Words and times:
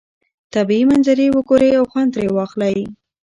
طبیعي 0.53 0.83
منظرې 0.91 1.27
وګورئ 1.35 1.71
او 1.79 1.83
خوند 1.91 2.09
ترې 2.13 2.27
واخلئ. 2.35 2.77